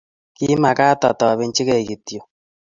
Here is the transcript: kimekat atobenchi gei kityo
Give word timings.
kimekat 0.35 1.01
atobenchi 1.11 1.61
gei 1.67 1.83
kityo 1.89 2.21